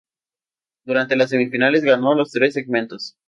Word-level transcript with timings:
Durante 0.83 1.15
las 1.15 1.29
semifinales, 1.29 1.83
ganó 1.83 2.15
los 2.15 2.31
tres 2.31 2.55
segmentos. 2.55 3.17